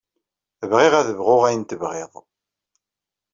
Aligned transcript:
Bɣiɣ 0.69 0.93
ad 0.95 1.09
bɣuɣ 1.17 1.41
ayen 1.47 1.63
tebɣiḍ. 1.63 2.11